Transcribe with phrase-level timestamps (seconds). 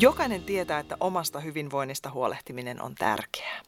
[0.00, 3.62] Jokainen tietää, että omasta hyvinvoinnista huolehtiminen on tärkeää.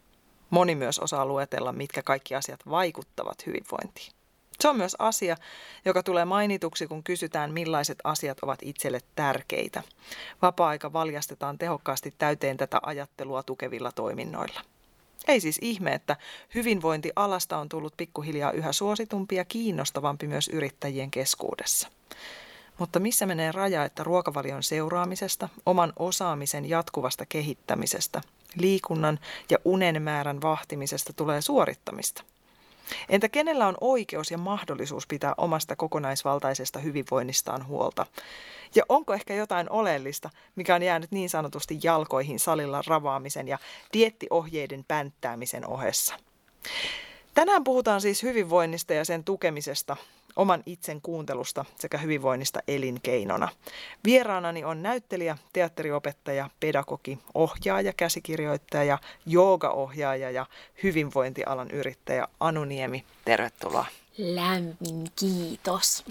[0.50, 4.12] Moni myös osaa luetella, mitkä kaikki asiat vaikuttavat hyvinvointiin.
[4.60, 5.36] Se on myös asia,
[5.84, 9.82] joka tulee mainituksi, kun kysytään, millaiset asiat ovat itselle tärkeitä.
[10.42, 14.60] Vapaa-aika valjastetaan tehokkaasti täyteen tätä ajattelua tukevilla toiminnoilla.
[15.28, 16.16] Ei siis ihme, että
[16.54, 21.88] hyvinvointialasta on tullut pikkuhiljaa yhä suositumpi ja kiinnostavampi myös yrittäjien keskuudessa.
[22.80, 28.20] Mutta missä menee raja, että ruokavalion seuraamisesta, oman osaamisen jatkuvasta kehittämisestä,
[28.56, 29.18] liikunnan
[29.50, 32.22] ja unen määrän vahtimisesta tulee suorittamista?
[33.08, 38.06] Entä kenellä on oikeus ja mahdollisuus pitää omasta kokonaisvaltaisesta hyvinvoinnistaan huolta?
[38.74, 43.58] Ja onko ehkä jotain oleellista, mikä on jäänyt niin sanotusti jalkoihin salilla ravaamisen ja
[43.92, 46.14] diettiohjeiden pänttäämisen ohessa?
[47.34, 49.96] Tänään puhutaan siis hyvinvoinnista ja sen tukemisesta,
[50.36, 53.48] oman itsen kuuntelusta sekä hyvinvoinnista elinkeinona.
[54.04, 60.46] Vieraanani on näyttelijä, teatteriopettaja, pedagogi, ohjaaja, käsikirjoittaja, joogaohjaaja ja
[60.82, 63.04] hyvinvointialan yrittäjä Anu Niemi.
[63.24, 63.86] Tervetuloa.
[64.18, 66.04] Lämmin kiitos.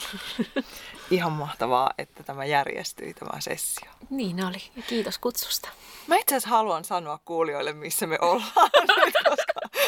[1.11, 3.89] Ihan mahtavaa, että tämä järjestyi tämä sessio.
[4.09, 5.69] Niin oli, ja kiitos kutsusta.
[6.07, 8.71] Mä itse asiassa haluan sanoa kuulijoille, missä me ollaan
[9.05, 9.79] nyt, koska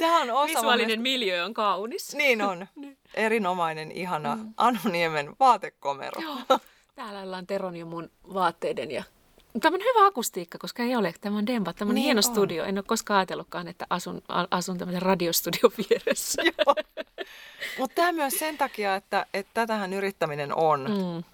[0.00, 0.48] tämä on osa...
[0.48, 2.14] Visuaalinen miljö on kaunis.
[2.14, 2.66] Niin on.
[3.16, 4.54] Erinomainen, ihana mm.
[4.56, 6.22] Anu Niemen vaatekomero.
[6.22, 6.58] Joo.
[6.94, 9.04] Täällä ollaan Teron ja mun vaatteiden ja
[9.60, 11.14] Tämä on hyvä akustiikka, koska ei ole.
[11.20, 12.22] Tämä on Demba, tämä on niin hieno on.
[12.22, 12.64] studio.
[12.64, 16.42] En ole koskaan ajatellutkaan, että asun, asun tämmöisen radiostudion vieressä.
[17.78, 20.80] Mutta tämä myös sen takia, että, että tätähän yrittäminen on.
[20.80, 21.24] Mm.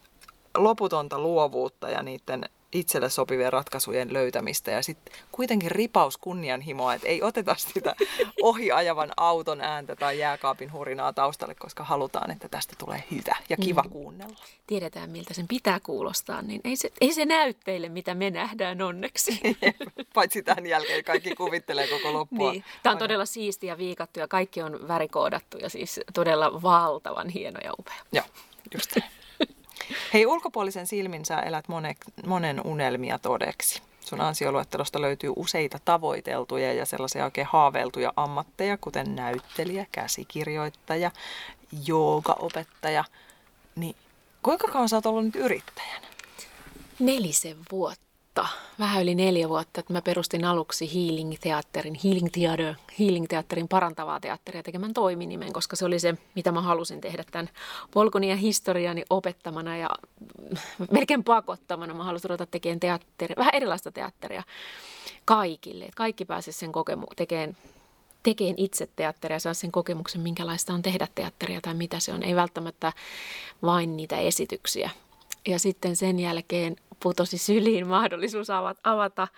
[0.56, 7.22] Loputonta luovuutta ja niiden itselle sopivien ratkaisujen löytämistä ja sitten kuitenkin ripaus kunnianhimoa, että ei
[7.22, 7.94] oteta sitä
[8.42, 13.82] ohiajavan auton ääntä tai jääkaapin hurinaa taustalle, koska halutaan, että tästä tulee hyvä ja kiva
[13.82, 13.90] mm.
[13.90, 14.36] kuunnella.
[14.66, 18.82] Tiedetään, miltä sen pitää kuulostaa, niin ei se, ei se näy teille, mitä me nähdään
[18.82, 19.40] onneksi.
[20.14, 22.52] Paitsi tämän jälkeen kaikki kuvittelee koko loppua.
[22.52, 22.64] Niin.
[22.82, 27.72] Tämä on todella siistiä viikattu ja kaikki on värikoodattu ja siis todella valtavan hieno ja
[27.78, 28.04] upea.
[28.12, 28.24] Joo,
[28.74, 28.96] just
[30.14, 31.94] Hei, ulkopuolisen silmin sä elät monen,
[32.26, 33.82] monen unelmia todeksi.
[34.00, 41.10] Sun ansioluettelosta löytyy useita tavoiteltuja ja sellaisia oikein haaveiltuja ammatteja, kuten näyttelijä, käsikirjoittaja,
[41.86, 43.04] joogaopettaja.
[43.76, 43.96] Niin
[44.42, 46.06] kuinka kauan sä oot ollut nyt yrittäjänä?
[46.98, 52.74] Nelisen vuotta vuotta, vähän yli neljä vuotta, että mä perustin aluksi Healing Theaterin, Healing Theater,
[52.98, 57.48] Healing Theaterin parantavaa teatteria tekemään toiminimen, koska se oli se, mitä mä halusin tehdä tämän
[57.90, 59.90] polkuni ja historiani opettamana ja
[60.90, 61.94] melkein pakottamana.
[61.94, 64.42] Mä halusin ruveta tekemään teatteria, vähän erilaista teatteria
[65.24, 67.56] kaikille, että kaikki pääsisivät sen kokemu- tekemään
[68.22, 72.22] tekeen itse teatteria, saa sen kokemuksen, minkälaista on tehdä teatteria tai mitä se on.
[72.22, 72.92] Ei välttämättä
[73.62, 74.90] vain niitä esityksiä.
[75.46, 78.48] Ja sitten sen jälkeen putosi syliin mahdollisuus
[78.84, 79.28] avata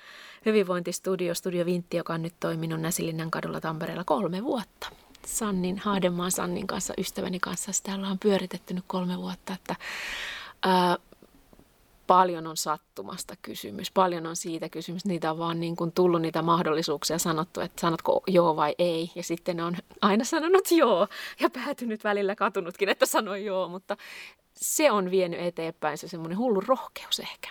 [0.46, 4.88] hyvinvointistudio, Studio Vintti, joka on nyt toiminut Näsilinnan kadulla Tampereella kolme vuotta.
[5.26, 7.72] Sannin, Haademaan Sannin kanssa, ystäväni kanssa.
[7.72, 9.76] Sitä ollaan pyöritetty nyt kolme vuotta, että
[10.62, 10.96] ää,
[12.06, 15.04] paljon on sattumasta kysymys, paljon on siitä kysymys.
[15.04, 19.10] Niitä on vaan niin kuin tullut niitä mahdollisuuksia sanottu, että sanotko joo vai ei.
[19.14, 21.08] Ja sitten on aina sanonut joo
[21.40, 23.96] ja päätynyt välillä katunutkin, että sanoi joo, mutta
[24.56, 27.48] se on vienyt eteenpäin se semmoinen hullu rohkeus ehkä.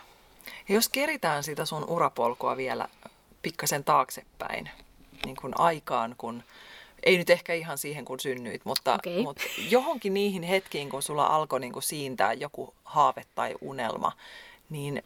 [0.70, 2.88] Ja jos keritään sitä sun urapolkua vielä
[3.42, 4.70] pikkasen taaksepäin,
[5.26, 6.44] niin kuin aikaan, kun
[7.04, 9.22] ei nyt ehkä ihan siihen, kun synnyit, mutta, okay.
[9.24, 14.12] mutta johonkin niihin hetkiin, kun sulla alkoi niin kuin siintää joku haave tai unelma,
[14.70, 15.04] niin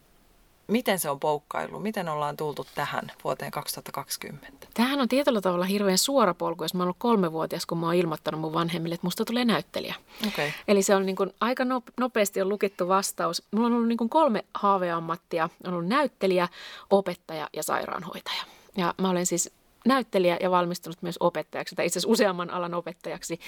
[0.68, 1.84] miten se on poukkaillut?
[1.84, 4.68] Miten ollaan tultu tähän vuoteen 2020?
[4.74, 7.96] Tähän on tietyllä tavalla hirveän suora polku, jos mä oon ollut kolmevuotias, kun mä oon
[7.96, 9.96] ilmoittanut mun vanhemmille, että musta tulee näyttelijä.
[10.28, 10.52] Okay.
[10.68, 11.64] Eli se on niin kuin aika
[11.98, 13.44] nopeasti on lukittu vastaus.
[13.52, 15.50] Mulla on ollut niin kuin kolme haaveammattia.
[15.64, 16.48] On ollut näyttelijä,
[16.90, 18.44] opettaja ja sairaanhoitaja.
[18.78, 19.52] Ja mä olen siis
[19.85, 23.39] näyttelijä ja valmistunut myös opettajaksi, tai itse asiassa useamman alan opettajaksi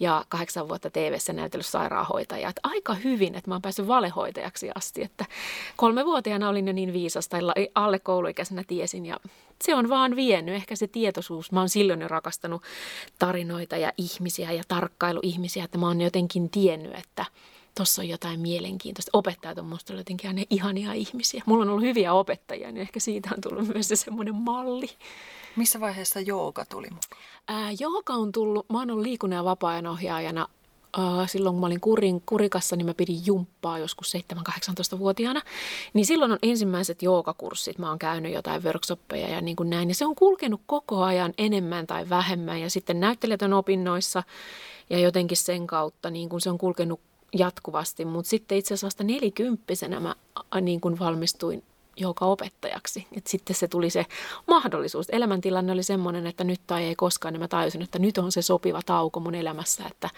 [0.00, 2.48] ja kahdeksan vuotta TV-ssä näytellyt sairaanhoitaja.
[2.48, 5.24] Että aika hyvin, että mä oon päässyt valehoitajaksi asti, että
[5.76, 7.40] kolmevuotiaana olin jo niin viisas tai
[7.74, 9.16] alle kouluikäisenä tiesin ja
[9.64, 11.52] se on vaan vienyt, ehkä se tietoisuus.
[11.52, 12.62] Mä oon silloin jo rakastanut
[13.18, 17.24] tarinoita ja ihmisiä ja tarkkailuihmisiä, että mä oon jotenkin tiennyt, että
[17.78, 19.10] tuossa on jotain mielenkiintoista.
[19.12, 21.42] Opettajat on musta jotenkin aina ihania ihmisiä.
[21.46, 24.90] Mulla on ollut hyviä opettajia, niin ehkä siitä on tullut myös se semmoinen malli.
[25.56, 27.22] Missä vaiheessa jooga tuli mukaan?
[27.48, 30.48] Ää, jooga on tullut, mä oon ollut liikunnan ja vapaa-ajan ohjaajana
[31.26, 35.42] silloin kun mä olin kurin, kurikassa, niin mä pidin jumppaa joskus 7-18-vuotiaana.
[35.94, 37.78] Niin silloin on ensimmäiset joogakurssit.
[37.78, 39.88] Mä oon käynyt jotain workshoppeja ja niin kuin näin.
[39.88, 42.60] Ja se on kulkenut koko ajan enemmän tai vähemmän.
[42.60, 44.22] Ja sitten näyttelijätön opinnoissa
[44.90, 47.00] ja jotenkin sen kautta niin kuin se on kulkenut
[47.32, 48.04] jatkuvasti.
[48.04, 50.14] Mutta sitten itse asiassa vasta nelikymppisenä mä
[50.60, 51.62] niin kuin valmistuin
[51.96, 53.06] joka opettajaksi.
[53.16, 54.06] Et sitten se tuli se
[54.46, 55.06] mahdollisuus.
[55.10, 58.42] Elämäntilanne oli semmoinen, että nyt tai ei koskaan, niin mä tajusin, että nyt on se
[58.42, 60.10] sopiva tauko mun elämässä, että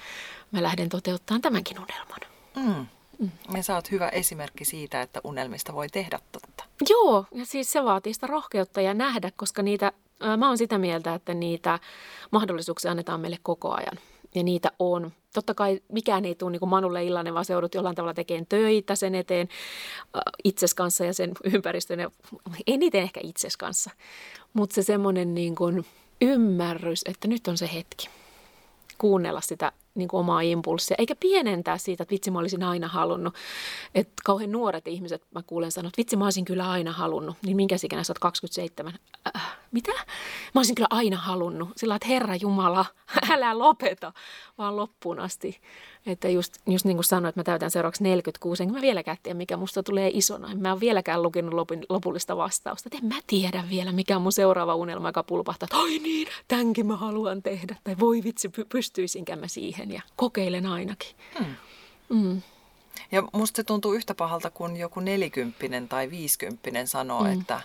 [0.51, 2.21] mä lähden toteuttamaan tämänkin unelman.
[2.57, 2.87] Mm.
[3.19, 3.31] Mm.
[3.57, 6.65] Ja sä oot hyvä esimerkki siitä, että unelmista voi tehdä totta.
[6.91, 9.93] Joo, ja siis se vaatii sitä rohkeutta ja nähdä, koska niitä,
[10.37, 11.79] mä oon sitä mieltä, että niitä
[12.31, 13.99] mahdollisuuksia annetaan meille koko ajan
[14.35, 15.12] ja niitä on.
[15.35, 18.47] Totta kai mikään ei tule niin kuin Manulle illainen, vaan se joudut jollain tavalla tekemään
[18.47, 19.49] töitä sen eteen
[20.17, 22.11] äh, itses kanssa ja sen ympäristön ja
[22.67, 23.91] eniten ehkä itses kanssa.
[24.53, 25.87] Mutta se semmoinen niin kuin
[26.21, 28.09] ymmärrys, että nyt on se hetki
[28.99, 33.34] kuunnella sitä niin kuin omaa impulssia, eikä pienentää siitä, että vitsi mä olisin aina halunnut.
[33.94, 37.37] Että kauhean nuoret ihmiset, mä kuulen sanoa, että vitsi mä olisin kyllä aina halunnut.
[37.42, 38.94] Niin minkä ikinä sä oot 27?
[39.37, 39.92] Äh, mitä?
[40.54, 41.69] Mä olisin kyllä aina halunnut.
[41.76, 42.87] Sillä että Herra Jumala,
[43.31, 44.12] älä lopeta,
[44.58, 45.60] vaan loppuun asti.
[46.06, 49.37] Että just, just niin kuin sanoin, että mä täytän seuraavaksi 46, enkä mä vieläkään tiedä,
[49.37, 50.54] mikä musta tulee isona.
[50.54, 52.88] Mä en vieläkään lukenut lopin, lopullista vastausta.
[52.92, 56.87] Et en mä tiedä vielä, mikä on mun seuraava unelma, joka pulpahtaa, ai niin, tämänkin
[56.87, 57.76] mä haluan tehdä.
[57.84, 61.17] Tai voi vitsi, pystyisinkään mä siihen ja kokeilen ainakin.
[61.38, 61.55] Hmm.
[62.09, 62.43] Mm.
[63.12, 67.41] Ja musta se tuntuu yhtä pahalta, kun joku nelikymppinen tai viisikymppinen sanoo, mm.
[67.41, 67.61] että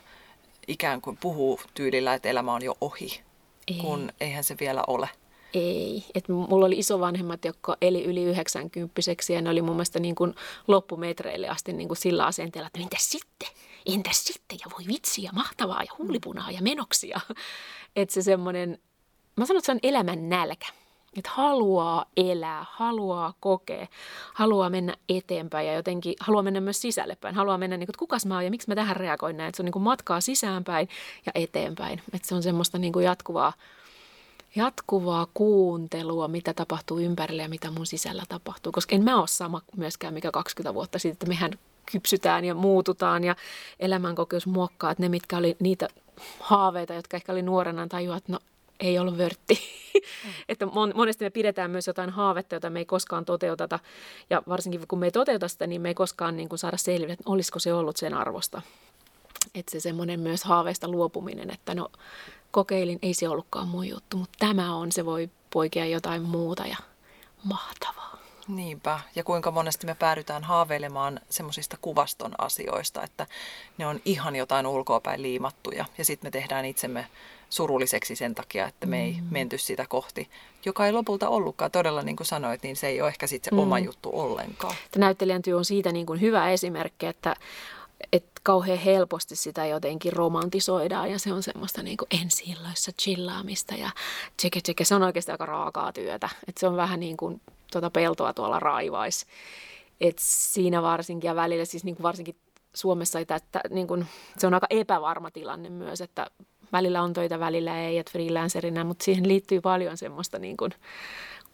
[0.67, 3.21] ikään kuin puhuu tyylillä, että elämä on jo ohi,
[3.67, 3.77] Ei.
[3.77, 5.09] kun eihän se vielä ole.
[5.53, 6.05] Ei.
[6.15, 9.01] Et mulla oli isovanhemmat, jotka eli yli 90
[9.33, 10.35] ja ne oli mun mielestä niin kuin
[10.67, 13.49] loppumetreille asti niin kuin sillä asenteella, että entäs sitten?
[13.85, 14.57] Entäs sitten?
[14.65, 17.19] Ja voi vitsiä, mahtavaa ja huulipunaa ja menoksia.
[17.95, 18.79] Että se semmoinen,
[19.35, 20.65] mä sanon, että se on elämän nälkä.
[21.17, 23.87] Että haluaa elää, haluaa kokea,
[24.33, 27.35] haluaa mennä eteenpäin ja jotenkin haluaa mennä myös sisälle päin.
[27.35, 29.49] Haluaa mennä, niin kuin, että kukas mä oon ja miksi mä tähän reagoin näin.
[29.49, 30.89] Että se on niin matkaa sisäänpäin
[31.25, 32.01] ja eteenpäin.
[32.13, 33.53] Että se on semmoista niin kuin jatkuvaa
[34.55, 38.71] jatkuvaa kuuntelua, mitä tapahtuu ympärillä ja mitä mun sisällä tapahtuu.
[38.71, 41.51] Koska en mä ole sama myöskään mikä 20 vuotta sitten, että mehän
[41.91, 43.35] kypsytään ja muututaan ja
[43.79, 44.91] elämänkokeus muokkaa.
[44.91, 45.87] Että ne, mitkä oli niitä
[46.39, 48.39] haaveita, jotka ehkä oli nuorena, tajuaa, että no
[48.79, 49.59] ei ollut vörtti.
[50.23, 50.31] Mm.
[50.49, 53.79] että monesti me pidetään myös jotain haavetta, jota me ei koskaan toteuteta.
[54.29, 57.13] Ja varsinkin kun me ei toteuta sitä, niin me ei koskaan niin kuin saada selville,
[57.13, 58.61] että olisiko se ollut sen arvosta.
[59.55, 61.91] Että se semmoinen myös haaveista luopuminen, että no
[62.51, 66.77] kokeilin, ei se ollutkaan mun juttu, mutta tämä on, se voi poikia jotain muuta ja
[67.43, 68.15] mahtavaa.
[68.47, 73.27] Niinpä, ja kuinka monesti me päädytään haaveilemaan semmoisista kuvaston asioista, että
[73.77, 77.07] ne on ihan jotain ulkoapäin liimattuja, ja sitten me tehdään itsemme
[77.55, 79.27] surulliseksi sen takia, että me ei mm.
[79.29, 80.29] menty sitä kohti,
[80.65, 81.71] joka ei lopulta ollutkaan.
[81.71, 83.59] Todella niin kuin sanoit, niin se ei ole ehkä sitten se mm.
[83.59, 84.75] oma juttu ollenkaan.
[84.97, 87.35] Näyttelijän työ on siitä niin kuin hyvä esimerkki, että
[88.11, 92.55] että kauhean helposti sitä jotenkin romantisoidaan ja se on semmoista niin kuin ensi
[93.01, 93.89] chillaamista ja
[94.37, 94.85] tsekke tsekke.
[94.85, 96.29] Se on oikeasti aika raakaa työtä.
[96.47, 97.41] Et se on vähän niin kuin
[97.71, 99.25] tuota peltoa tuolla raivais.
[100.01, 102.35] Et siinä varsinkin ja välillä siis niin kuin varsinkin
[102.73, 104.05] Suomessa että, että niin kuin,
[104.37, 106.27] se on aika epävarma tilanne myös, että
[106.73, 110.71] välillä on töitä, välillä ei, että freelancerina, mutta siihen liittyy paljon semmoista niin kuin,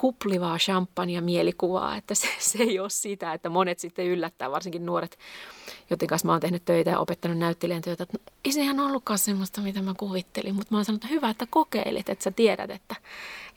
[0.01, 5.19] kuplivaa champagne mielikuvaa, että se, se ei ole sitä, että monet sitten yllättää, varsinkin nuoret,
[5.89, 8.79] joiden kanssa mä oon tehnyt töitä ja opettanut näyttelijän työtä, että no, ei se ihan
[8.79, 12.31] ollutkaan semmoista, mitä mä kuvittelin, mutta mä oon sanonut, että hyvä, että kokeilit, että sä
[12.31, 12.95] tiedät, että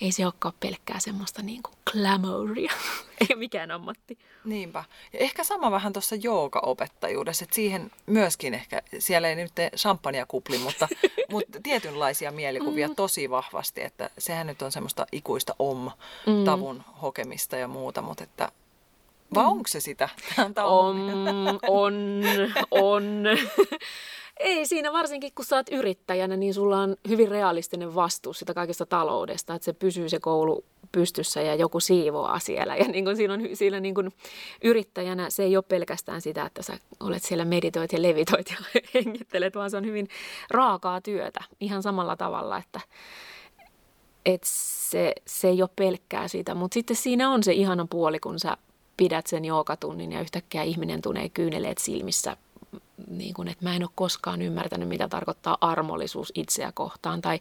[0.00, 2.72] ei se olekaan pelkkää semmoista niin kuin glamouria,
[3.20, 4.18] ei ole mikään ammatti.
[4.44, 4.84] Niinpä.
[5.12, 10.58] Ja ehkä sama vähän tuossa joogaopettajuudessa, että siihen myöskin ehkä, siellä ei nyt champagnea kupli,
[10.58, 10.88] mutta,
[11.32, 12.94] mutta tietynlaisia mielikuvia mm.
[12.94, 15.92] tosi vahvasti, että sehän nyt on semmoista ikuista om-tavun
[16.26, 16.33] mm.
[17.02, 18.52] Hokemista ja muuta, mutta että
[19.34, 19.50] vai mm.
[19.50, 20.08] onko se sitä?
[20.64, 20.96] On,
[21.68, 22.22] on,
[22.70, 23.04] on.
[24.40, 28.86] Ei siinä varsinkin, kun sä oot yrittäjänä, niin sulla on hyvin realistinen vastuu sitä kaikesta
[28.86, 32.76] taloudesta, että se pysyy se koulu pystyssä ja joku siivoaa siellä.
[32.76, 34.12] Ja niin kuin siinä, on, siinä niin kuin
[34.64, 39.54] yrittäjänä se ei ole pelkästään sitä, että sä olet siellä meditoit ja levitoit ja hengittelet,
[39.54, 40.08] vaan se on hyvin
[40.50, 42.80] raakaa työtä ihan samalla tavalla, että,
[44.26, 44.48] että
[44.90, 46.54] se, se ei ole pelkkää sitä.
[46.54, 48.56] Mutta sitten siinä on se ihana puoli, kun sä
[48.96, 52.36] pidät sen joogatunnin ja yhtäkkiä ihminen tunee kyyneleet silmissä
[53.10, 57.22] niin kuin, että mä en ole koskaan ymmärtänyt, mitä tarkoittaa armollisuus itseä kohtaan.
[57.22, 57.40] Tai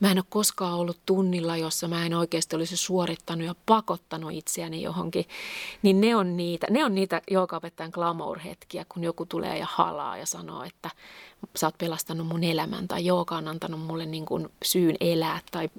[0.00, 4.82] mä en ole koskaan ollut tunnilla, jossa mä en oikeasti olisi suorittanut ja pakottanut itseäni
[4.82, 5.24] johonkin.
[5.82, 10.26] Niin ne on niitä, ne on niitä joogaopettajan glamour-hetkiä, kun joku tulee ja halaa ja
[10.26, 10.90] sanoo, että
[11.56, 15.70] sä oot pelastanut mun elämän tai jooga on antanut mulle niin kuin syyn elää tai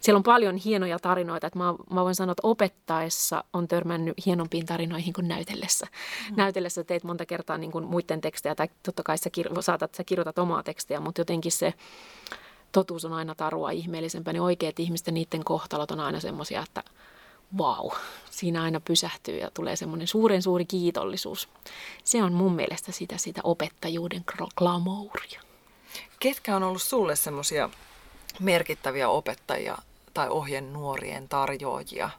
[0.00, 4.66] siellä on paljon hienoja tarinoita, että mä, mä voin sanoa, että opettaessa on törmännyt hienompiin
[4.66, 5.86] tarinoihin kuin näytellessä.
[6.30, 6.36] Mm.
[6.36, 10.04] Näytellessä teet monta kertaa niin kuin muiden tekstejä, tai totta kai sä, kir- saatat, sä
[10.04, 11.74] kirjoitat omaa tekstiä, mutta jotenkin se
[12.72, 16.82] totuus on aina tarua ihmeellisempää, niin oikeat ihmisten niiden kohtalot on aina semmoisia, että
[17.58, 17.90] vau,
[18.30, 21.48] siinä aina pysähtyy ja tulee semmoinen suuren suuri kiitollisuus.
[22.04, 24.24] Se on mun mielestä sitä, sitä opettajuuden
[24.56, 25.40] glamouria.
[26.18, 27.70] Ketkä on ollut sulle semmoisia
[28.40, 29.78] merkittäviä opettajia
[30.14, 32.10] tai ohjenuorien tarjoajia?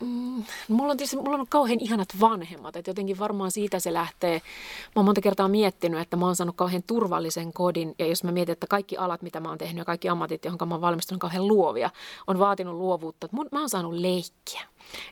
[0.00, 4.34] Mm, mulla on tietysti mulla on kauhean ihanat vanhemmat, että jotenkin varmaan siitä se lähtee.
[4.34, 8.32] Mä oon monta kertaa miettinyt, että mä oon saanut kauhean turvallisen kodin ja jos mä
[8.32, 11.16] mietin, että kaikki alat, mitä mä oon tehnyt ja kaikki ammatit, johon mä oon valmistunut,
[11.16, 11.90] on kauhean luovia,
[12.26, 13.28] on vaatinut luovuutta.
[13.52, 14.62] Mä oon saanut leikkiä.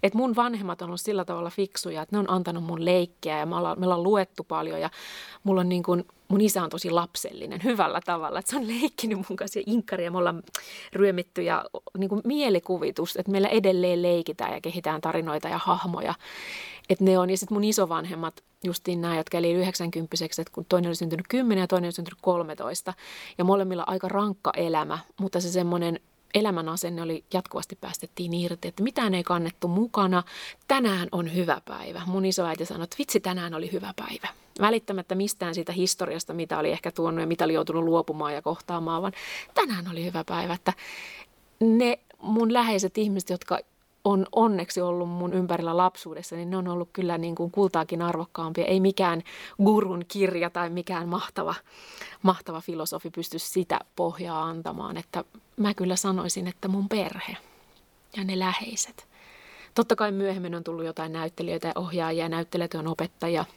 [0.02, 3.46] Et mun vanhemmat on ollut sillä tavalla fiksuja, että ne on antanut mun leikkiä ja
[3.46, 4.90] me ollaan, me ollaan luettu paljon ja
[5.44, 8.38] mulla on niin kuin, mun isä on tosi lapsellinen hyvällä tavalla.
[8.38, 10.42] Että se on leikkinyt mun kanssa ja inkkari ja me ollaan
[10.92, 11.64] ryömitty ja
[11.98, 16.14] niin kuin mielikuvitus, että meillä edelleen leikitään ja kehitään tarinoita ja hahmoja.
[16.88, 20.88] Että ne on, ja sitten mun isovanhemmat, justiin nämä, jotka eli 90 että kun toinen
[20.88, 22.94] oli syntynyt 10 ja toinen oli syntynyt 13.
[23.38, 26.00] Ja molemmilla aika rankka elämä, mutta se semmoinen
[26.36, 30.22] elämän asenne oli jatkuvasti päästettiin irti, että mitään ei kannettu mukana.
[30.68, 32.02] Tänään on hyvä päivä.
[32.06, 34.28] Mun isoäiti sanoi, että vitsi, tänään oli hyvä päivä.
[34.60, 39.02] Välittämättä mistään siitä historiasta, mitä oli ehkä tuonut ja mitä oli joutunut luopumaan ja kohtaamaan,
[39.02, 39.12] vaan
[39.54, 40.54] tänään oli hyvä päivä.
[40.54, 40.72] Että
[41.60, 43.58] ne mun läheiset ihmiset, jotka
[44.06, 48.64] on onneksi ollut mun ympärillä lapsuudessa, niin ne on ollut kyllä niin kuin kultaakin arvokkaampia.
[48.64, 49.22] Ei mikään
[49.64, 51.54] gurun kirja tai mikään mahtava,
[52.22, 54.96] mahtava filosofi pysty sitä pohjaa antamaan.
[54.96, 55.24] Että
[55.56, 57.36] mä kyllä sanoisin, että mun perhe
[58.16, 59.08] ja ne läheiset.
[59.74, 63.44] Totta kai myöhemmin on tullut jotain näyttelijöitä ja ohjaajia, näyttelijöitä opettajia–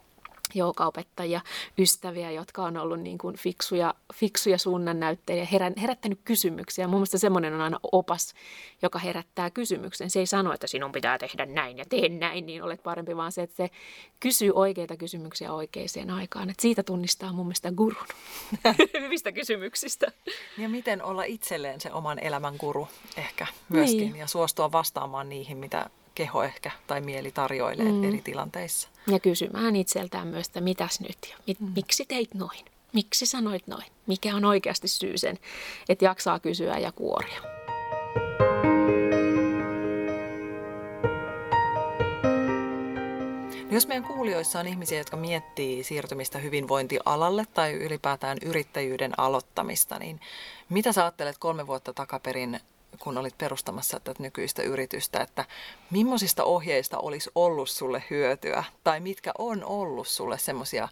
[0.54, 1.42] joogaopettajia,
[1.78, 6.88] ystäviä, jotka on ollut niin kuin fiksuja, fiksuja suunnannäyttäjiä, herän, herättänyt kysymyksiä.
[6.88, 8.34] Mun mielestä semmoinen on aina opas,
[8.82, 10.10] joka herättää kysymyksen.
[10.10, 13.32] Se ei sano, että sinun pitää tehdä näin ja tee näin, niin olet parempi, vaan
[13.32, 13.70] se, että se
[14.20, 16.50] kysyy oikeita kysymyksiä oikeaan aikaan.
[16.50, 18.08] Että siitä tunnistaa mun mielestä gurun
[19.02, 20.12] hyvistä kysymyksistä.
[20.58, 22.88] Ja miten olla itselleen se oman elämän guru
[23.18, 24.16] ehkä myöskin niin.
[24.16, 28.04] ja suostua vastaamaan niihin, mitä keho ehkä tai mieli tarjoilee mm.
[28.04, 28.90] eri tilanteissa.
[29.12, 31.72] Ja kysymään itseltään myös, että mitäs nyt ja mit, mm.
[31.76, 32.66] miksi teit noin?
[32.94, 33.86] Miksi sanoit noin?
[34.08, 35.40] Mikä on oikeasti syy sen,
[35.90, 37.42] että jaksaa kysyä ja kuoria?
[43.70, 50.20] No jos meidän kuulijoissa on ihmisiä, jotka miettii siirtymistä hyvinvointialalle tai ylipäätään yrittäjyyden aloittamista, niin
[50.70, 52.60] mitä sä ajattelet kolme vuotta takaperin
[53.00, 55.46] kun olit perustamassa tätä nykyistä yritystä, että
[55.92, 60.88] millaisista ohjeista olisi ollut sulle hyötyä tai mitkä on ollut sulle semmoisia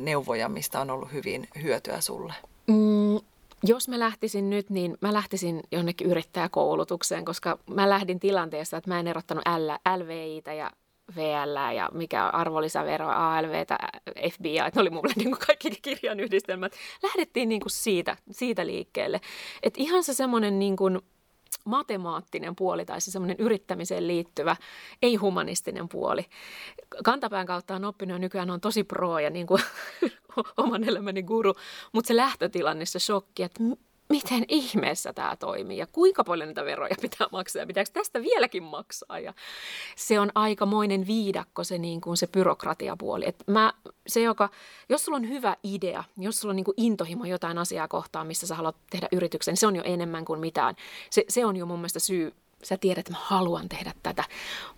[0.00, 2.34] neuvoja, mistä on ollut hyvin hyötyä sulle?
[2.66, 3.20] Mm,
[3.62, 9.00] jos mä lähtisin nyt, niin mä lähtisin jonnekin yrittäjäkoulutukseen, koska mä lähdin tilanteessa, että mä
[9.00, 10.70] en erottanut L, LVItä ja
[11.16, 13.64] VL ja mikä arvonlisävero, ALV,
[14.32, 16.72] FBI, että ne oli mulle niin kuin kaikki kirjan yhdistelmät.
[17.02, 19.20] Lähdettiin niin kuin siitä, siitä liikkeelle.
[19.62, 21.00] Et ihan se semmoinen niin kuin
[21.66, 24.56] matemaattinen puoli tai se semmoinen yrittämiseen liittyvä,
[25.02, 26.24] ei-humanistinen puoli.
[27.04, 29.62] Kantapään kautta on oppinut nykyään on tosi pro ja niin kuin
[30.56, 31.54] oman elämäni guru,
[31.92, 33.60] mutta se lähtötilanne, se shokki, että
[34.08, 38.62] miten ihmeessä tämä toimii ja kuinka paljon niitä veroja pitää maksaa ja pitääkö tästä vieläkin
[38.62, 39.18] maksaa.
[39.18, 39.34] Ja
[39.96, 43.28] se on aikamoinen viidakko se, niin kuin se byrokratiapuoli.
[43.28, 43.72] Et mä,
[44.06, 44.48] se, joka,
[44.88, 48.46] jos sulla on hyvä idea, jos sulla on niin kuin intohimo jotain asiaa kohtaan, missä
[48.46, 50.76] sä haluat tehdä yrityksen, niin se on jo enemmän kuin mitään.
[51.10, 52.32] Se, se on jo mun mielestä syy,
[52.62, 54.24] sä tiedät, että mä haluan tehdä tätä.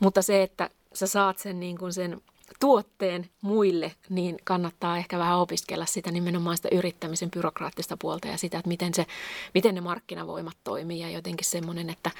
[0.00, 2.20] Mutta se, että sä saat sen, niin kuin sen
[2.60, 8.58] tuotteen muille, niin kannattaa ehkä vähän opiskella sitä nimenomaan sitä yrittämisen byrokraattista puolta ja sitä,
[8.58, 9.06] että miten, se,
[9.54, 12.10] miten ne markkinavoimat toimii ja jotenkin semmoinen, että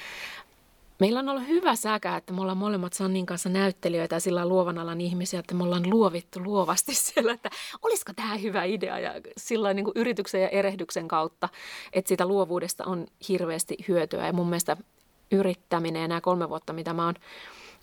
[0.99, 4.77] Meillä on ollut hyvä säkä, että me ollaan molemmat Sannin kanssa näyttelijöitä ja sillä luovan
[4.77, 7.49] alan ihmisiä, että me ollaan luovittu luovasti siellä, että
[7.81, 11.49] olisiko tämä hyvä idea ja sillä niin yrityksen ja erehdyksen kautta,
[11.93, 14.25] että siitä luovuudesta on hirveästi hyötyä.
[14.25, 14.77] Ja mun mielestä
[15.31, 17.15] yrittäminen ja nämä kolme vuotta, mitä mä oon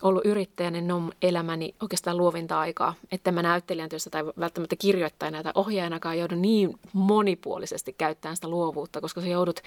[0.01, 2.93] ollut yrittäjänä, niin on elämäni oikeastaan luovinta aikaa.
[3.11, 9.01] Että mä näyttelijän työssä tai välttämättä kirjoittajana tai ohjaajanakaan joudu niin monipuolisesti käyttämään sitä luovuutta,
[9.01, 9.61] koska sä joudut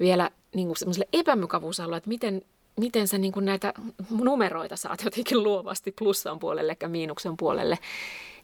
[0.00, 2.42] vielä niin kuin semmoiselle epämukavuusalueelle, että miten,
[2.80, 3.74] miten sä niin kuin näitä
[4.10, 7.78] numeroita saat jotenkin luovasti plussan puolelle eikä miinuksen puolelle,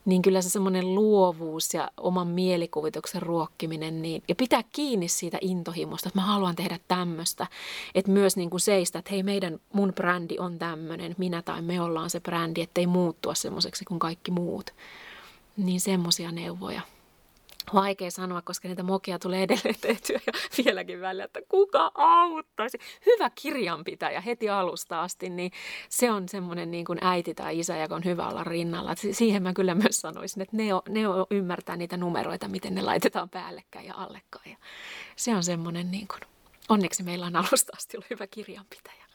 [0.04, 6.08] niin kyllä se semmoinen luovuus ja oman mielikuvituksen ruokkiminen niin, ja pitää kiinni siitä intohimosta,
[6.08, 7.46] että mä haluan tehdä tämmöistä.
[7.94, 11.80] Että myös niin kuin seistä, että hei meidän, mun brändi on tämmöinen, minä tai me
[11.80, 14.70] ollaan se brändi, ettei muuttua semmoiseksi kuin kaikki muut.
[15.56, 16.80] Niin semmoisia neuvoja
[17.74, 20.32] vaikea sanoa, koska niitä mokia tulee edelleen tehtyä ja
[20.64, 22.78] vieläkin välillä, että kuka auttaisi.
[23.06, 25.52] Hyvä kirjanpitäjä heti alusta asti, niin
[25.88, 28.94] se on semmoinen niin kuin äiti tai isä, joka on hyvä olla rinnalla.
[29.12, 32.82] Siihen mä kyllä myös sanoisin, että ne, on, ne on, ymmärtää niitä numeroita, miten ne
[32.82, 34.50] laitetaan päällekkäin ja allekkain.
[34.50, 34.56] Ja
[35.16, 36.20] se on semmoinen, niin kuin,
[36.68, 39.09] onneksi meillä on alusta asti ollut hyvä kirjanpitäjä.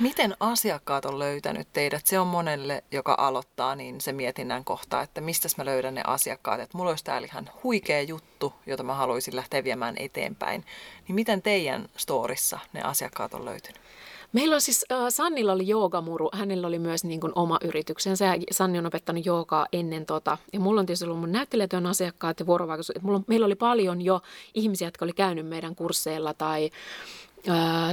[0.00, 2.06] Miten asiakkaat on löytänyt teidät?
[2.06, 6.60] Se on monelle, joka aloittaa, niin se mietinnän kohta, että mistä mä löydän ne asiakkaat.
[6.60, 10.64] Että mulla olisi täällä ihan huikea juttu, jota mä haluaisin lähteä viemään eteenpäin.
[11.08, 13.80] Niin miten teidän storissa ne asiakkaat on löytynyt?
[14.32, 18.36] Meillä on siis, äh, Sannilla oli joogamuru, hänellä oli myös niin kuin oma yrityksensä ja
[18.50, 20.38] Sanni on opettanut joogaa ennen tota.
[20.52, 22.92] Ja mulla on tietysti ollut mun näyttelijätyön asiakkaat ja vuorovaikutus.
[23.02, 24.20] Mulla on, meillä oli paljon jo
[24.54, 26.70] ihmisiä, jotka oli käynyt meidän kursseilla tai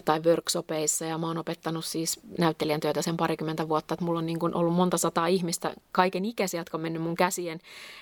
[0.06, 4.26] tai workshopeissa ja mä oon opettanut siis näyttelijän työtä sen parikymmentä vuotta, että mulla on
[4.26, 7.60] niin ollut monta sataa ihmistä, kaiken ikäisiä, jotka on mennyt mun käsien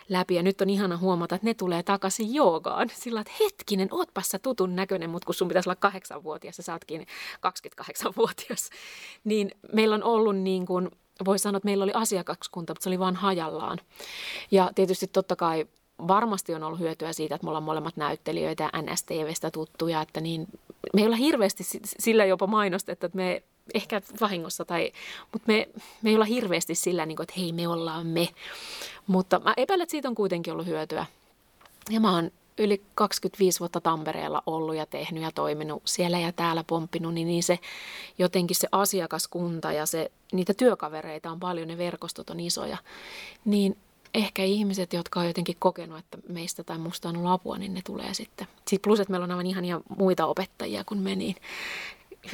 [0.10, 0.36] läpi.
[0.36, 2.90] Ja nyt on ihana huomata, että ne tulee takaisin joogaan.
[2.94, 6.74] Sillä, että hetkinen, ootpas sä tutun näköinen, mutta kun sun pitäisi olla kahdeksanvuotias ja sä
[6.74, 7.08] ootkin
[7.48, 8.70] 28-vuotias,
[9.24, 10.90] niin meillä on ollut niin kuin
[11.26, 13.80] voi sanoa, että meillä oli asiakaskunta, mutta se oli vaan hajallaan.
[14.52, 15.68] Ja tietysti totta kai
[16.08, 20.48] varmasti on ollut hyötyä siitä, että me ollaan molemmat näyttelijöitä ja NSTVstä tuttuja, että niin,
[20.94, 24.92] me ei olla hirveästi sillä jopa mainostettu, että me ehkä vahingossa, tai,
[25.32, 25.70] mutta me,
[26.02, 28.30] me ei olla hirveästi sillä, niin kuin, että hei me ollaan me.
[29.08, 31.06] Mutta mä epäilen, että siitä on kuitenkin ollut hyötyä.
[31.90, 36.64] Ja mä oon yli 25 vuotta Tampereella ollut ja tehnyt ja toiminut siellä ja täällä
[36.64, 37.60] pomppinut, niin, niin se
[38.18, 42.78] jotenkin se asiakaskunta ja se, niitä työkavereita on paljon, ne verkostot on isoja,
[43.46, 43.78] niin
[44.14, 47.82] ehkä ihmiset, jotka on jotenkin kokenut, että meistä tai musta on ollut apua, niin ne
[47.86, 48.48] tulee sitten.
[48.58, 51.36] Sitten plus, että meillä on aivan ihania muita opettajia kuin me, niin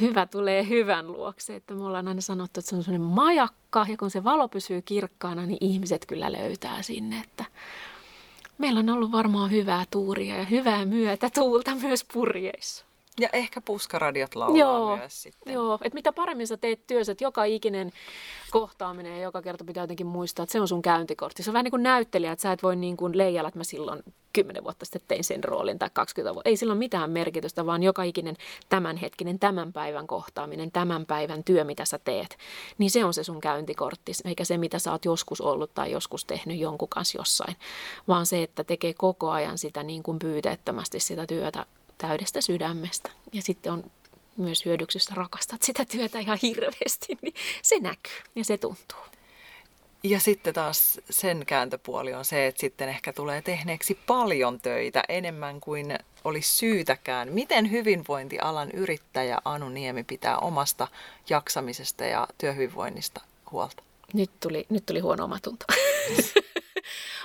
[0.00, 1.56] hyvä tulee hyvän luokse.
[1.56, 4.82] Että me ollaan aina sanottu, että se on sellainen majakka ja kun se valo pysyy
[4.82, 7.20] kirkkaana, niin ihmiset kyllä löytää sinne.
[7.20, 7.44] Että
[8.58, 12.84] meillä on ollut varmaan hyvää tuuria ja hyvää myötä tuulta myös purjeissa.
[13.20, 15.52] Ja ehkä puskaradiot laulaa joo, myös sitten.
[15.52, 17.92] Joo, että mitä paremmin sä teet työssä, että joka ikinen
[18.50, 21.42] kohtaaminen ja joka kerta pitää jotenkin muistaa, että se on sun käyntikortti.
[21.42, 23.64] Se on vähän niin kuin näyttelijä, että sä et voi niin kuin leijalla, että mä
[23.64, 26.48] silloin 10 vuotta sitten tein sen roolin tai 20 vuotta.
[26.48, 28.36] Ei sillä ole mitään merkitystä, vaan joka ikinen
[28.68, 32.38] tämänhetkinen, tämän päivän kohtaaminen, tämän päivän työ, mitä sä teet,
[32.78, 36.24] niin se on se sun käyntikortti, eikä se, mitä sä oot joskus ollut tai joskus
[36.24, 37.56] tehnyt jonkun kanssa jossain,
[38.08, 41.66] vaan se, että tekee koko ajan sitä niin kuin pyyteettömästi sitä työtä
[41.98, 43.10] täydestä sydämestä.
[43.32, 43.90] Ja sitten on
[44.36, 48.98] myös hyödyksi, jos rakastat sitä työtä ihan hirveästi, niin se näkyy ja se tuntuu.
[50.02, 55.60] Ja sitten taas sen kääntöpuoli on se, että sitten ehkä tulee tehneeksi paljon töitä enemmän
[55.60, 57.32] kuin olisi syytäkään.
[57.32, 60.88] Miten hyvinvointialan yrittäjä Anu Niemi pitää omasta
[61.30, 63.82] jaksamisesta ja työhyvinvoinnista huolta?
[64.12, 65.64] Nyt tuli, nyt tuli huono omatunto.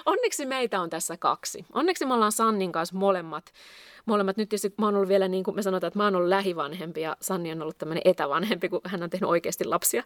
[0.06, 1.66] Onneksi meitä on tässä kaksi.
[1.74, 3.54] Onneksi me ollaan Sannin kanssa molemmat
[4.06, 6.30] molemmat nyt tietysti mä oon ollut vielä niin kuin me sanotaan, että mä oon ollut
[6.30, 10.04] lähivanhempi ja Sanni on ollut tämmöinen etävanhempi, kun hän on tehnyt oikeasti lapsia.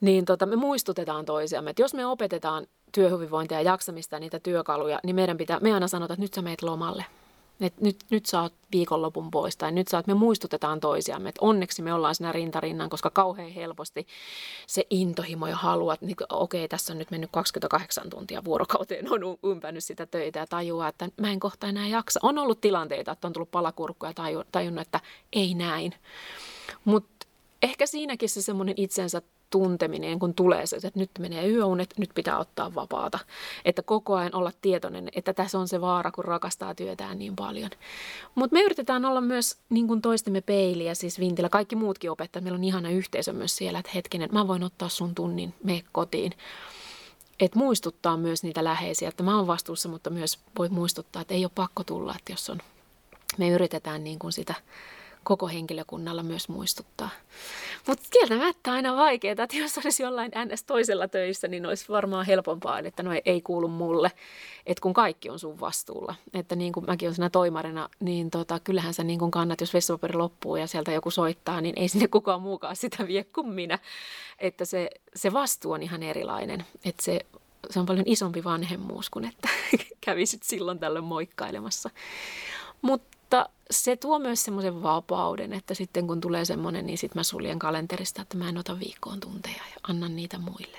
[0.00, 5.00] Niin tota, me muistutetaan toisiamme, että jos me opetetaan työhyvinvointia ja jaksamista ja niitä työkaluja,
[5.04, 7.04] niin meidän pitää, me aina sanotaan, että nyt sä meet lomalle.
[7.60, 11.44] Et nyt, nyt sä oot viikonlopun pois tai nyt sä oot, me muistutetaan toisiamme, että
[11.44, 14.06] onneksi me ollaan siinä rintarinnan, koska kauhean helposti
[14.66, 19.12] se intohimo ja halu, että niin, okei, okay, tässä on nyt mennyt 28 tuntia vuorokauteen,
[19.12, 22.20] on ympännyt sitä töitä ja tajuaa, että mä en kohta enää jaksa.
[22.22, 24.12] On ollut tilanteita, että on tullut palakurkku ja
[24.52, 25.00] tajunnut, että
[25.32, 25.94] ei näin.
[26.84, 27.26] Mutta
[27.62, 32.38] ehkä siinäkin se semmoinen itsensä tunteminen, kun tulee se, että nyt menee yöunet, nyt pitää
[32.38, 33.18] ottaa vapaata.
[33.64, 37.70] Että koko ajan olla tietoinen, että tässä on se vaara, kun rakastaa työtään niin paljon.
[38.34, 42.56] Mutta me yritetään olla myös niin kuin toistemme peiliä, siis Vintillä, kaikki muutkin opettajat, meillä
[42.56, 46.32] on ihana yhteisö myös siellä, että hetkinen, mä voin ottaa sun tunnin, me kotiin.
[47.40, 51.44] Että muistuttaa myös niitä läheisiä, että mä oon vastuussa, mutta myös voi muistuttaa, että ei
[51.44, 52.58] ole pakko tulla, että jos on,
[53.38, 54.54] me yritetään niin kuin sitä
[55.24, 57.10] koko henkilökunnalla myös muistuttaa.
[57.86, 60.64] Mutta kieltämättä aina vaikeaa, että jos olisi jollain ns.
[60.64, 64.12] toisella töissä, niin olisi varmaan helpompaa, että no ei kuulu mulle,
[64.66, 66.14] että kun kaikki on sun vastuulla.
[66.34, 69.74] Että niin kuin mäkin olen siinä toimarina, niin tota, kyllähän sä niin kuin kannat, jos
[69.74, 73.78] vessapaperi loppuu ja sieltä joku soittaa, niin ei sinne kukaan muukaan sitä vie kuin minä.
[74.38, 76.64] Että se, se vastuu on ihan erilainen.
[76.84, 77.20] Että se,
[77.70, 79.48] se on paljon isompi vanhemmuus kuin että
[80.06, 81.90] kävisit silloin tällöin moikkailemassa.
[82.82, 87.22] Mutta mutta se tuo myös semmoisen vapauden, että sitten kun tulee semmoinen, niin sitten mä
[87.22, 90.78] suljen kalenterista, että mä en ota viikkoon tunteja ja annan niitä muille.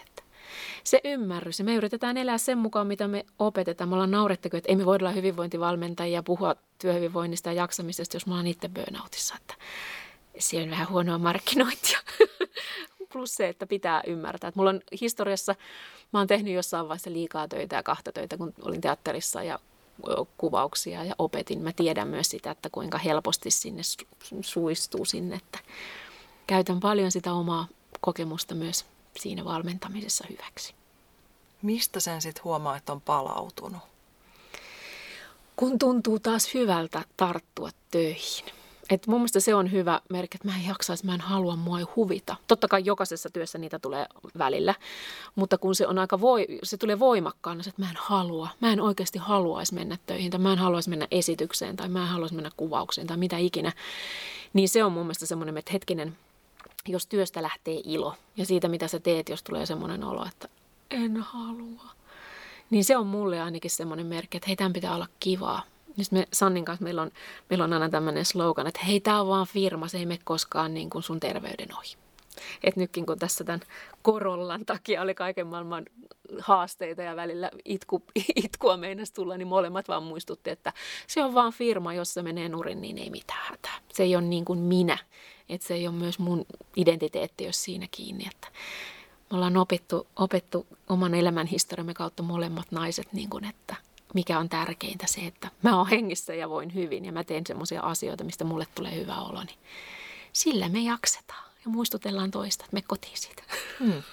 [0.84, 1.60] Se ymmärrys.
[1.60, 3.90] Ja me yritetään elää sen mukaan, mitä me opetetaan.
[3.90, 8.26] Me ollaan naurettu, että ei me voida olla hyvinvointivalmentajia ja puhua työhyvinvoinnista ja jaksamisesta, jos
[8.26, 9.36] me ollaan itse burnoutissa.
[9.36, 9.54] Että
[10.40, 12.00] se on vähän huonoa markkinointia.
[13.14, 14.48] Plus se, että pitää ymmärtää.
[14.48, 15.56] Että mulla on historiassa,
[16.14, 19.60] mä oon tehnyt jossain vaiheessa liikaa töitä ja kahta töitä, kun olin teatterissa ja
[20.38, 21.62] kuvauksia ja opetin.
[21.62, 23.82] Mä tiedän myös sitä, että kuinka helposti sinne
[24.42, 25.60] suistuu sinne, että
[26.48, 27.68] käytän paljon sitä omaa
[28.02, 28.86] kokemusta myös
[29.20, 30.74] siinä valmentamisessa hyväksi.
[31.62, 33.82] Mistä sen sitten huomaa, että on palautunut?
[35.56, 38.61] Kun tuntuu taas hyvältä tarttua töihin.
[38.92, 41.80] Et mun mielestä se on hyvä merkki, että mä en jaksaisi, mä en halua, mua
[41.80, 42.36] ei huvita.
[42.48, 44.06] Totta kai jokaisessa työssä niitä tulee
[44.38, 44.76] välillä,
[45.36, 48.82] mutta kun se on aika voi, se tulee voimakkaana, että mä en halua, mä en
[48.82, 52.52] oikeasti haluaisi mennä töihin, tai mä en haluaisi mennä esitykseen, tai mä en haluaisi mennä
[52.58, 53.72] kuvaukseen, tai mitä ikinä,
[54.54, 56.18] niin se on mun mielestä semmoinen, että hetkinen,
[56.88, 60.48] jos työstä lähtee ilo ja siitä, mitä sä teet, jos tulee semmoinen olo, että
[60.90, 61.86] en halua,
[62.70, 65.71] niin se on mulle ainakin semmoinen merkki, että hei, tämän pitää olla kivaa.
[65.98, 67.12] Nyt me Sannin kanssa meillä on,
[67.50, 70.74] meillä on aina tämmöinen slogan, että hei, tämä on vaan firma, se ei mene koskaan
[70.74, 71.96] niin kuin sun terveyden ohi.
[72.64, 73.62] Et nytkin kun tässä tämän
[74.02, 75.86] korollan takia oli kaiken maailman
[76.40, 78.04] haasteita ja välillä itku,
[78.46, 80.74] itkua meinas tulla, niin molemmat vaan muistutti, että
[81.08, 83.80] se on vaan firma, jos se menee nurin, niin ei mitään hätää.
[83.94, 84.98] Se ei ole niin kuin minä,
[85.50, 88.26] että se ei ole myös mun identiteetti, jos siinä kiinni.
[88.32, 88.48] Että
[89.32, 93.76] me ollaan opittu, opettu oman elämän historiamme kautta molemmat naiset, niin kuin, että
[94.14, 97.82] mikä on tärkeintä se, että mä oon hengissä ja voin hyvin ja mä teen semmoisia
[97.82, 99.58] asioita, mistä mulle tulee hyvä olo, niin
[100.34, 103.44] sillä me jaksetaan ja muistutellaan toista, että me kotiin siitä.
[103.80, 104.04] Hmm.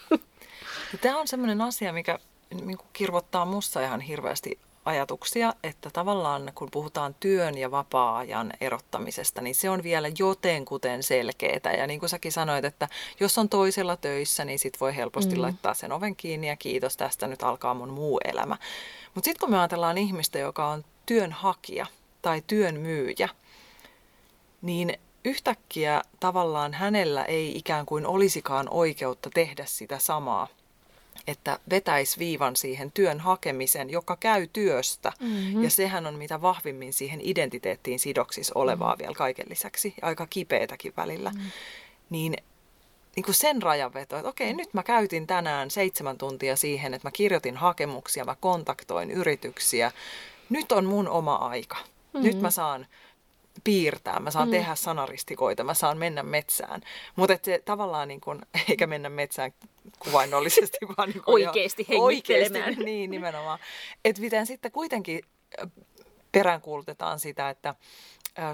[1.01, 2.19] Tämä on semmoinen asia, mikä
[2.65, 9.55] niin kirvottaa musta ihan hirveästi ajatuksia, että tavallaan kun puhutaan työn ja vapaa-ajan erottamisesta, niin
[9.55, 11.75] se on vielä jotenkuten selkeää.
[11.79, 12.89] Ja niin kuin säkin sanoit, että
[13.21, 15.41] jos on toisella töissä, niin sit voi helposti mm.
[15.41, 18.57] laittaa sen oven kiinni ja kiitos, tästä nyt alkaa mun muu elämä.
[19.15, 21.87] Mutta sitten kun me ajatellaan ihmistä, joka on työnhakija
[22.23, 23.29] tai työn myyjä,
[24.63, 30.49] niin yhtäkkiä tavallaan hänellä ei ikään kuin olisikaan oikeutta tehdä sitä samaa
[31.27, 35.13] että vetäisi viivan siihen työn hakemisen, joka käy työstä.
[35.21, 35.65] Mm-hmm.
[35.65, 39.03] Ja sehän on mitä vahvimmin siihen identiteettiin sidoksissa olevaa mm-hmm.
[39.03, 39.95] vielä kaiken lisäksi.
[40.03, 41.31] Aika kipeätäkin välillä.
[41.31, 41.51] Mm-hmm.
[42.11, 42.37] Niin,
[43.17, 47.13] niin kuin sen rajanveto, että okei, nyt mä käytin tänään seitsemän tuntia siihen, että mä
[47.13, 49.93] kirjoitin hakemuksia, mä kontaktoin yrityksiä.
[50.49, 51.77] Nyt on mun oma aika.
[51.77, 52.23] Mm-hmm.
[52.23, 52.87] Nyt mä saan
[53.65, 54.53] piirtää, mä saan mm.
[54.53, 56.81] tehdä sanaristikoita, mä saan mennä metsään.
[57.17, 59.53] Mutta se tavallaan niin kun, eikä mennä metsään
[59.99, 62.65] kuvainnollisesti, vaan niin oikeasti hengittelemään.
[62.65, 63.59] Oikeasti, niin nimenomaan.
[64.05, 65.21] Että miten sitten kuitenkin
[66.33, 67.75] peräänkuulutetaan sitä, että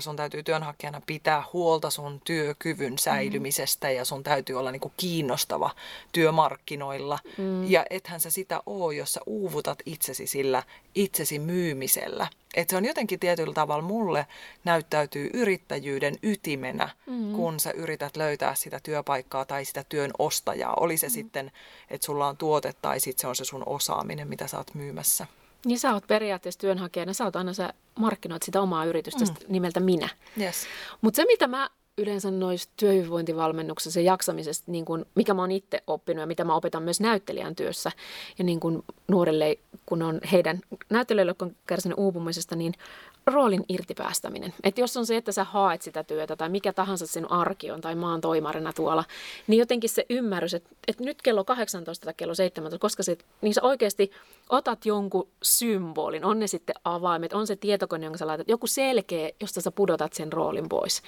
[0.00, 3.94] sun täytyy työnhakijana pitää huolta sun työkyvyn säilymisestä mm.
[3.94, 5.70] ja sun täytyy olla niinku kiinnostava
[6.12, 7.18] työmarkkinoilla.
[7.38, 7.70] Mm.
[7.70, 10.62] Ja ethän sä sitä oo, jos sä uuvutat itsesi sillä
[10.94, 12.26] itsesi myymisellä.
[12.54, 14.26] Et se on jotenkin tietyllä tavalla mulle
[14.64, 17.32] näyttäytyy yrittäjyyden ytimenä, mm.
[17.32, 20.74] kun sä yrität löytää sitä työpaikkaa tai sitä työn ostajaa.
[20.74, 21.10] Oli se mm.
[21.10, 21.52] sitten,
[21.90, 25.26] että sulla on tuote tai sitten se on se sun osaaminen, mitä sä oot myymässä.
[25.64, 29.34] Niin sä oot periaatteessa työnhakijana, sä oot aina sä markkinoit sitä omaa yritystä mm.
[29.48, 30.08] nimeltä minä.
[30.40, 30.66] Yes.
[31.00, 35.82] Mutta se, mitä mä yleensä noissa työhyvinvointivalmennuksessa ja jaksamisesta, niin kun, mikä mä oon itse
[35.86, 37.92] oppinut ja mitä mä opetan myös näyttelijän työssä
[38.38, 42.74] ja niin kun nuorille, kun on heidän näyttelijöille, jotka on kärsinyt uupumisesta, niin
[43.26, 44.54] roolin irtipäästäminen.
[44.64, 47.80] Että jos on se, että sä haet sitä työtä tai mikä tahansa sen arki on
[47.80, 49.04] tai maan toimarina tuolla,
[49.46, 53.54] niin jotenkin se ymmärrys, että, että nyt kello 18 tai kello 17, koska se, niin
[53.54, 54.10] sä oikeasti
[54.48, 59.30] otat jonkun symbolin, on ne sitten avaimet, on se tietokone, jonka sä laitat, joku selkeä,
[59.40, 61.02] josta sä pudotat sen roolin pois.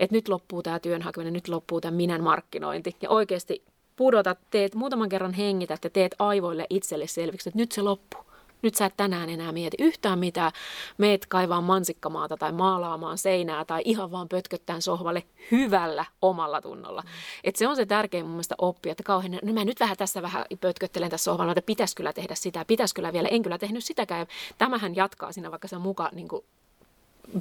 [0.00, 3.64] Että nyt loppuu tämä työnhakeminen, nyt loppuu tämä minän markkinointi ja oikeasti
[3.96, 8.27] pudotat, teet muutaman kerran hengität ja teet aivoille itselle selviksi, että nyt se loppuu.
[8.62, 10.52] Nyt sä et tänään enää mieti yhtään mitään.
[10.98, 17.02] Meet kaivaa mansikkamaata tai maalaamaan seinää tai ihan vaan pötköttään sohvalle hyvällä omalla tunnolla.
[17.02, 17.08] Mm.
[17.44, 20.22] Et se on se tärkein mun mielestä oppia, että kauhean, no mä nyt vähän tässä
[20.22, 23.84] vähän pötköttelen tässä sohvalla, että pitäisi kyllä tehdä sitä, pitäisi kyllä vielä, en kyllä tehnyt
[23.84, 24.26] sitäkään.
[24.58, 26.44] tämähän jatkaa siinä, vaikka se muka niin kuin,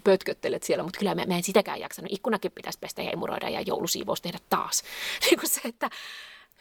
[0.03, 2.11] pötköttelet siellä, mutta kyllä mä, mä en sitäkään jaksanut.
[2.11, 4.83] Ikkunakin pitäisi pestä ja emuroida ja joulusiivous tehdä taas.
[5.25, 5.89] Niin kuin se, että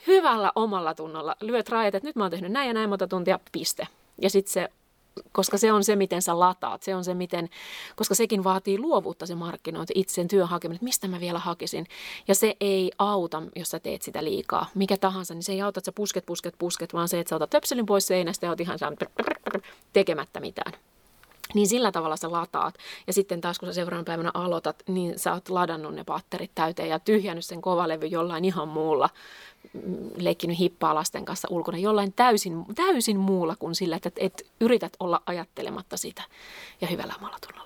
[0.07, 3.39] hyvällä omalla tunnolla lyöt rajat, että nyt mä oon tehnyt näin ja näin monta tuntia,
[3.53, 3.87] piste.
[4.23, 4.69] Ja sitten se,
[5.33, 7.49] koska se on se, miten sä lataat, se on se, miten,
[7.97, 11.87] koska sekin vaatii luovuutta se markkinointi, itse työn hakeminen, että mistä mä vielä hakisin.
[12.29, 14.67] Ja se ei auta, jos sä teet sitä liikaa.
[14.75, 17.37] Mikä tahansa, niin se ei auta, että sä pusket, pusket, pusket, vaan se, että sä
[17.37, 18.79] otat töpselin pois seinästä ja oot ihan
[19.93, 20.73] tekemättä mitään.
[21.57, 22.75] Niin sillä tavalla sä lataat.
[23.07, 26.89] Ja sitten taas kun sä seuraavana päivänä aloitat, niin sä oot ladannut ne patterit täyteen
[26.89, 29.09] ja tyhjännyt sen kovalevy jollain ihan muulla,
[29.73, 34.93] mm, leikkinyt hippaa lasten kanssa ulkona, jollain täysin, täysin muulla kuin sillä, että et yrität
[35.01, 36.23] olla ajattelematta sitä
[36.81, 37.15] ja hyvällä
[37.47, 37.66] tunnolla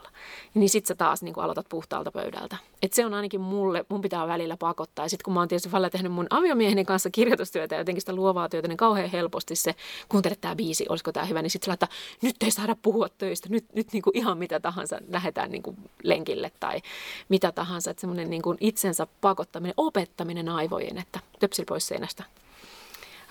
[0.54, 2.56] niin sit sä taas niin aloitat puhtaalta pöydältä.
[2.82, 5.04] Et se on ainakin mulle, mun pitää välillä pakottaa.
[5.04, 8.14] Ja sitten kun mä oon tietysti välillä tehnyt mun aviomieheni kanssa kirjoitustyötä ja jotenkin sitä
[8.14, 9.74] luovaa työtä, niin kauhean helposti se,
[10.08, 11.88] kuuntele tämä biisi, olisiko tämä hyvä, niin sitten että
[12.22, 15.76] nyt ei saada puhua töistä, nyt, nyt niin kuin ihan mitä tahansa lähdetään niin kuin
[16.02, 16.80] lenkille tai
[17.28, 17.90] mitä tahansa.
[17.90, 22.24] Että semmoinen niin itsensä pakottaminen, opettaminen aivojen, että töpsil pois seinästä,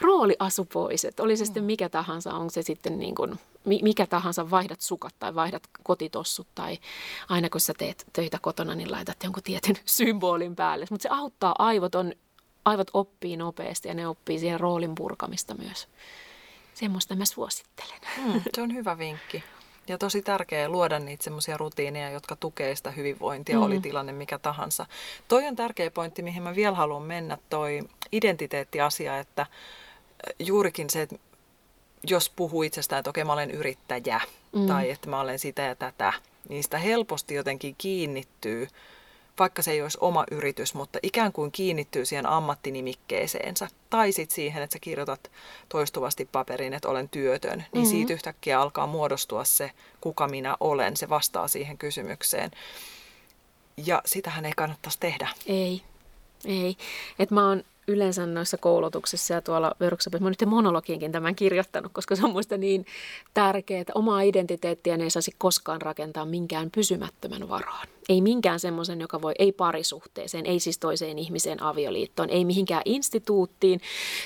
[0.01, 1.05] rooli asu pois.
[1.05, 5.15] Että oli se sitten mikä tahansa, on se sitten niin kuin, mikä tahansa, vaihdat sukat
[5.19, 6.77] tai vaihdat kotitossut tai
[7.29, 10.85] aina kun sä teet töitä kotona, niin laitat jonkun tietyn symbolin päälle.
[10.89, 12.13] Mutta se auttaa aivot, on,
[12.65, 15.87] aivot oppii nopeasti ja ne oppii siihen roolin purkamista myös.
[16.73, 17.99] Semmoista mä suosittelen.
[18.17, 19.43] Mm, se on hyvä vinkki.
[19.87, 23.63] Ja tosi tärkeää luoda niitä semmoisia rutiineja, jotka tukee sitä hyvinvointia, mm.
[23.63, 24.85] oli tilanne mikä tahansa.
[25.27, 27.79] Toi on tärkeä pointti, mihin mä vielä haluan mennä, toi
[28.11, 29.45] identiteettiasia, että
[30.39, 31.15] juurikin se, että
[32.07, 34.21] jos puhuu itsestään, että okei mä olen yrittäjä
[34.55, 34.67] mm.
[34.67, 36.13] tai että mä olen sitä ja tätä,
[36.49, 38.67] niin sitä helposti jotenkin kiinnittyy,
[39.39, 43.67] vaikka se ei olisi oma yritys, mutta ikään kuin kiinnittyy siihen ammattinimikkeeseensä.
[43.89, 45.31] Tai sitten siihen, että sä kirjoitat
[45.69, 47.89] toistuvasti paperiin, että olen työtön, niin mm-hmm.
[47.89, 50.97] siitä yhtäkkiä alkaa muodostua se, kuka minä olen.
[50.97, 52.51] Se vastaa siihen kysymykseen.
[53.85, 55.27] Ja sitähän ei kannattaisi tehdä.
[55.45, 55.81] Ei,
[56.45, 56.77] ei.
[57.19, 62.15] Et mä oon yleensä noissa koulutuksissa ja tuolla workshopissa, mä nyt monologiinkin tämän kirjoittanut, koska
[62.15, 62.85] se on muista niin
[63.33, 67.87] tärkeää, että omaa identiteettiä ei saisi koskaan rakentaa minkään pysymättömän varaan.
[68.09, 73.81] Ei minkään semmoisen, joka voi, ei parisuhteeseen, ei siis toiseen ihmiseen avioliittoon, ei mihinkään instituuttiin,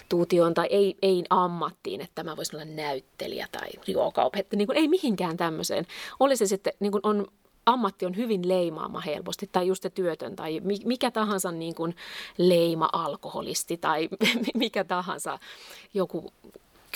[0.09, 5.37] tuutioon tai ei, ei ammattiin, että mä voisin olla näyttelijä tai ruokaopettaja, niin ei mihinkään
[5.37, 5.87] tämmöiseen.
[6.19, 7.27] Oli se sitten, niin kuin on
[7.65, 11.95] ammatti on hyvin leimaama helposti, tai just työtön, tai mikä tahansa niin kuin
[12.37, 14.09] leima alkoholisti, tai
[14.53, 15.39] mikä tahansa
[15.93, 16.33] joku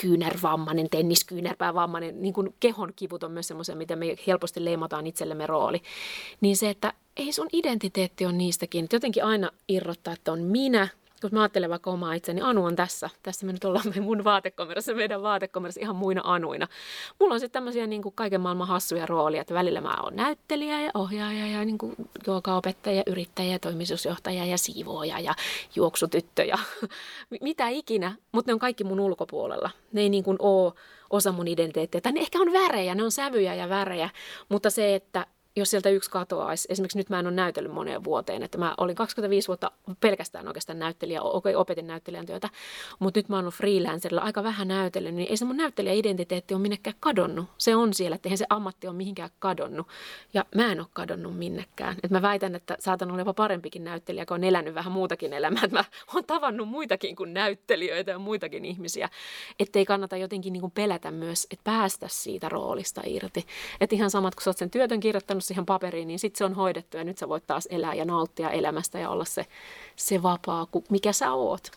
[0.00, 5.82] kyynärvammainen, tenniskyynärpäävammainen, niin kuin kehon kivut on myös semmoisia, mitä me helposti leimataan itsellemme rooli.
[6.40, 10.88] Niin se, että ei sun identiteetti on niistäkin, jotenkin aina irrottaa, että on minä,
[11.20, 13.10] kun mä ajattelen vaikka omaa itseäni, niin Anu on tässä.
[13.22, 16.66] Tässä me nyt ollaan mun vaatekomerassa, meidän vaatekomerassa ihan muina Anuina.
[17.20, 20.80] Mulla on sitten tämmöisiä niin kuin kaiken maailman hassuja roolia, että välillä mä oon näyttelijä
[20.80, 21.96] ja ohjaaja ja niin kuin
[22.56, 25.34] opettaja, yrittäjä, toimitusjohtaja ja siivooja ja
[25.76, 26.58] juoksutyttö ja
[27.40, 28.14] mitä ikinä.
[28.32, 29.70] Mutta ne on kaikki mun ulkopuolella.
[29.92, 30.72] Ne ei niin kuin ole
[31.10, 32.00] osa mun identiteettiä.
[32.00, 34.10] Tai ne ehkä on värejä, ne on sävyjä ja värejä,
[34.48, 35.26] mutta se, että
[35.58, 38.96] jos sieltä yksi katoaisi, esimerkiksi nyt mä en ole näytellyt moneen vuoteen, että mä olin
[38.96, 41.22] 25 vuotta pelkästään oikeastaan näyttelijä,
[41.56, 42.48] opetin näyttelijän työtä,
[42.98, 46.62] mutta nyt mä oon ollut freelancerilla aika vähän näytellyt, niin ei se mun näyttelijäidentiteetti ole
[46.62, 47.48] minnekään kadonnut.
[47.58, 49.86] Se on siellä, että eihän se ammatti ole mihinkään kadonnut.
[50.34, 51.96] Ja mä en ole kadonnut minnekään.
[52.02, 55.64] Et mä väitän, että saatan olla jopa parempikin näyttelijä, kun on elänyt vähän muutakin elämää.
[55.68, 59.08] Että mä oon tavannut muitakin kuin näyttelijöitä ja muitakin ihmisiä.
[59.58, 63.46] Että ei kannata jotenkin niin kuin pelätä myös, että päästä siitä roolista irti.
[63.80, 66.54] Että ihan samat, kun sä oot sen työtön kirjoittanut siihen paperiin, niin sitten se on
[66.54, 69.46] hoidettu ja nyt sä voit taas elää ja nauttia elämästä ja olla se,
[69.96, 71.70] se vapaa, mikä sä oot.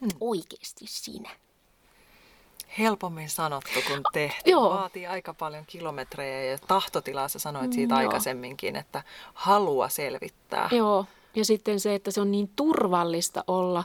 [0.00, 0.08] Hmm.
[0.20, 1.30] Oikeasti sinä.
[2.78, 4.50] Helpommin sanottu kuin tehty.
[4.50, 4.70] Joo.
[4.70, 7.28] Vaatii aika paljon kilometrejä ja tahtotilaa.
[7.28, 9.02] Sä sanoit siitä mm, aikaisemminkin, että
[9.34, 10.68] halua selvittää.
[10.72, 11.06] Joo.
[11.34, 13.84] Ja sitten se, että se on niin turvallista olla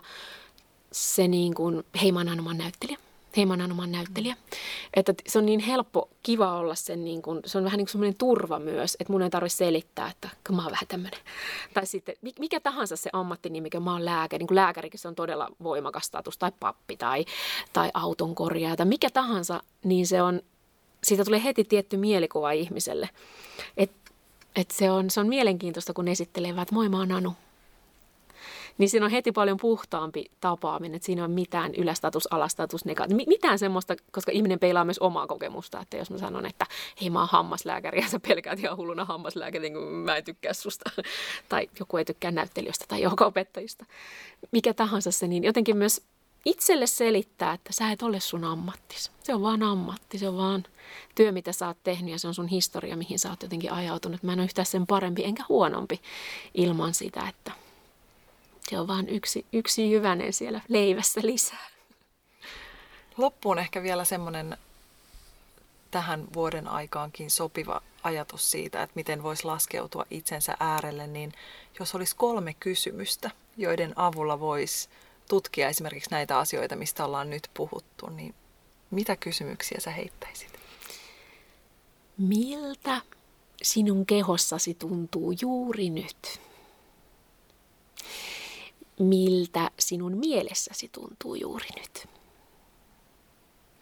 [0.92, 2.98] se niin kuin, hei mä oon näyttelijä
[3.72, 4.36] oman näyttelijä.
[4.94, 7.92] Että se on niin helppo, kiva olla sen, niin kuin, se on vähän niin kuin
[7.92, 11.20] semmoinen turva myös, että mun ei tarvitse selittää, että mä oon vähän tämmöinen.
[11.74, 15.16] Tai sitten mikä tahansa se ammattinimi, mikä mä oon lääkäri, niin kuin lääkärikin se on
[15.16, 17.26] todella voimakas status, tai pappi, tai,
[17.74, 20.42] tai auton korjaaja, tai mikä tahansa, niin se on,
[21.04, 23.10] siitä tulee heti tietty mielikuva ihmiselle.
[23.78, 23.92] Et,
[24.56, 27.34] et se, on, se on mielenkiintoista, kun esittelee, että moi mä oon Anu,
[28.78, 33.60] niin siinä on heti paljon puhtaampi tapaaminen, että siinä on mitään ylästatus, alastatus, negatiivista, mitään
[33.60, 36.66] semmoista, koska ihminen peilaa myös omaa kokemusta, että jos mä sanon, että
[37.02, 40.92] hei mä oon hammaslääkäri ja sä pelkäät ihan hulluna hammaslääkäri, kun mä en tykkää susta,
[41.50, 43.86] tai joku ei tykkää näyttelijöistä tai joka opettajista,
[44.52, 46.02] mikä tahansa se, niin jotenkin myös
[46.46, 49.12] itselle selittää, että sä et ole sun ammattis.
[49.24, 50.64] Se on vaan ammatti, se on vaan
[51.16, 54.24] työ, mitä sä oot tehnyt ja se on sun historia, mihin sä oot jotenkin ajautunut.
[54.24, 56.02] Mä en ole yhtään sen parempi enkä huonompi
[56.54, 57.65] ilman sitä, että
[58.70, 61.68] se on vain yksi, yksi jyvänen siellä leivässä lisää.
[63.18, 64.58] Loppuun ehkä vielä semmoinen
[65.92, 71.34] tähän vuoden aikaankin sopiva ajatus siitä, että miten voisi laskeutua itsensä äärelle, niin
[71.80, 74.90] jos olisi kolme kysymystä, joiden avulla voisi
[75.30, 78.36] tutkia esimerkiksi näitä asioita, mistä ollaan nyt puhuttu, niin
[78.92, 80.60] mitä kysymyksiä sä heittäisit?
[82.18, 83.02] Miltä
[83.64, 86.42] sinun kehossasi tuntuu juuri nyt?
[89.00, 92.08] Miltä sinun mielessäsi tuntuu juuri nyt?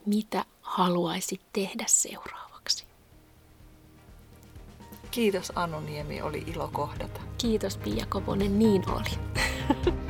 [0.06, 2.86] Mitä haluaisit tehdä seuraavaksi?
[5.12, 7.20] Kiitos Anu Niemi, oli ilo kohdata.
[7.38, 9.10] Kiitos Pia Koponen, niin oli.